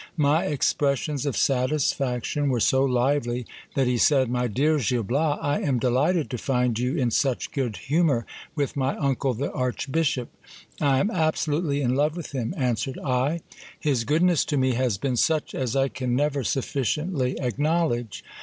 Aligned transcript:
My 0.17 0.45
expressions 0.45 1.27
of 1.27 1.37
satis 1.37 1.93
i 1.93 1.95
faction 1.95 2.49
were 2.49 2.59
so 2.59 2.83
lively, 2.83 3.45
that 3.75 3.85
he 3.85 3.99
said— 3.99 4.31
My 4.31 4.47
dear 4.47 4.79
Gil 4.79 5.03
Bias, 5.03 5.37
I 5.43 5.59
am 5.61 5.77
delighted 5.77 6.27
to 6.31 6.39
find 6.39 6.75
i 6.75 6.81
you 6.81 6.97
in 6.97 7.11
such 7.11 7.51
good 7.51 7.77
humour 7.77 8.25
with 8.55 8.75
my 8.75 8.95
uncle 8.97 9.35
the 9.35 9.51
archbishop. 9.51 10.29
I 10.79 10.97
am 10.97 11.11
absolutely 11.11 11.81
in 11.83 11.93
love 11.93 12.17
with 12.17 12.31
him, 12.31 12.55
answered 12.57 12.97
I. 12.97 13.41
His 13.79 14.03
goodness 14.03 14.43
to 14.45 14.57
me 14.57 14.73
has 14.73 14.97
been 14.97 15.17
such 15.17 15.53
as 15.53 15.75
I 15.75 15.87
can 15.87 16.15
never; 16.15 16.43
sufficiently 16.43 17.39
acknowledge. 17.39 18.23